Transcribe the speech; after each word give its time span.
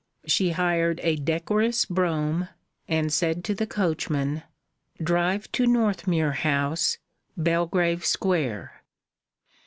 She 0.25 0.53
hired 0.53 0.99
a 1.03 1.15
decorous 1.15 1.85
brougham 1.85 2.47
and 2.87 3.13
said 3.13 3.43
to 3.43 3.53
the 3.53 3.67
coachman: 3.67 4.41
"Drive 4.97 5.51
to 5.51 5.67
Northmuir 5.67 6.37
House, 6.37 6.97
Belgrave 7.37 8.03
Square." 8.03 8.81